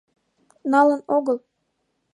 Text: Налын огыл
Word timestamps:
Налын 0.71 0.99
огыл 1.15 1.37